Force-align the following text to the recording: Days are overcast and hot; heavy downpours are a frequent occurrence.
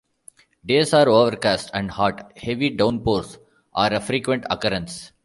Days 0.65 0.95
are 0.95 1.07
overcast 1.07 1.69
and 1.75 1.91
hot; 1.91 2.35
heavy 2.35 2.71
downpours 2.71 3.37
are 3.75 3.93
a 3.93 3.99
frequent 3.99 4.45
occurrence. 4.49 5.11